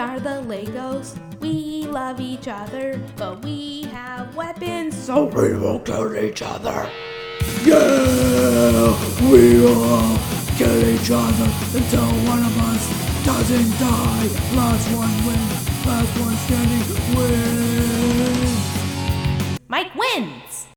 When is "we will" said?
5.24-5.78, 9.30-10.18